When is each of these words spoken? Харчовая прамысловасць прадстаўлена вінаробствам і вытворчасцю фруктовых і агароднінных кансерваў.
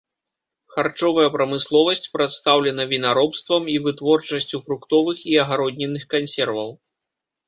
Харчовая 0.75 1.25
прамысловасць 1.33 2.07
прадстаўлена 2.15 2.83
вінаробствам 2.93 3.67
і 3.73 3.75
вытворчасцю 3.89 4.57
фруктовых 4.65 5.17
і 5.35 5.37
агароднінных 5.43 6.03
кансерваў. 6.15 6.73